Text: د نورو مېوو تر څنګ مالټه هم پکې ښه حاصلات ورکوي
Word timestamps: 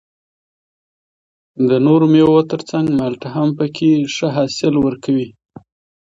د 1.69 1.69
نورو 1.85 2.05
مېوو 2.13 2.39
تر 2.51 2.61
څنګ 2.69 2.85
مالټه 2.99 3.29
هم 3.35 3.49
پکې 3.57 3.89
ښه 4.15 4.27
حاصلات 4.35 4.75
ورکوي 4.85 5.27